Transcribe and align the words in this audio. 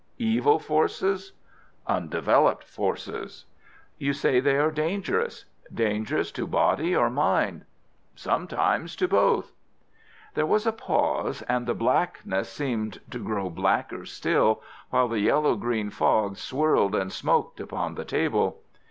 "Evil 0.17 0.57
forces?" 0.57 1.33
"Undeveloped 1.85 2.63
forces." 2.63 3.45
"You 3.99 4.13
say 4.13 4.39
they 4.39 4.57
are 4.57 4.71
dangerous. 4.71 5.45
Dangerous 5.71 6.31
to 6.31 6.47
body 6.47 6.95
or 6.95 7.07
mind?" 7.11 7.65
"Sometimes 8.15 8.95
to 8.95 9.07
both." 9.07 9.53
There 10.33 10.47
was 10.47 10.65
a 10.65 10.71
pause, 10.73 11.43
and 11.43 11.67
the 11.67 11.75
blackness 11.75 12.49
seemed 12.49 12.99
to 13.11 13.19
grow 13.19 13.51
blacker 13.51 14.03
still, 14.07 14.63
while 14.89 15.07
the 15.07 15.19
yellow 15.19 15.55
green 15.55 15.91
fog 15.91 16.37
swirled 16.37 16.95
and 16.95 17.13
smoked 17.13 17.59
upon 17.59 17.93
the 17.93 18.03
table. 18.05 18.59